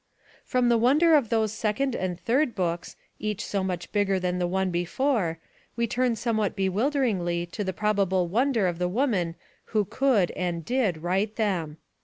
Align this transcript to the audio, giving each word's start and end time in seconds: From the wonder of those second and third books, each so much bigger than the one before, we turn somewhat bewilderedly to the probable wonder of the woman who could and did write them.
From 0.43 0.69
the 0.69 0.79
wonder 0.79 1.13
of 1.13 1.29
those 1.29 1.53
second 1.53 1.95
and 1.95 2.19
third 2.19 2.55
books, 2.55 2.95
each 3.19 3.45
so 3.45 3.63
much 3.63 3.91
bigger 3.91 4.19
than 4.19 4.39
the 4.39 4.47
one 4.47 4.71
before, 4.71 5.37
we 5.75 5.85
turn 5.85 6.15
somewhat 6.15 6.55
bewilderedly 6.55 7.45
to 7.51 7.63
the 7.63 7.71
probable 7.71 8.27
wonder 8.27 8.65
of 8.65 8.79
the 8.79 8.89
woman 8.89 9.35
who 9.65 9.85
could 9.85 10.31
and 10.31 10.65
did 10.65 11.03
write 11.03 11.35
them. 11.35 11.77